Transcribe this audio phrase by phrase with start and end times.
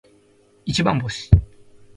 [0.65, 1.29] 一番星